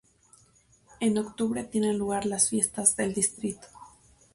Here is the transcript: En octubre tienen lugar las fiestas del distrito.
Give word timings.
En 0.99 1.19
octubre 1.19 1.63
tienen 1.63 1.99
lugar 1.99 2.25
las 2.25 2.49
fiestas 2.49 2.95
del 2.95 3.13
distrito. 3.13 3.67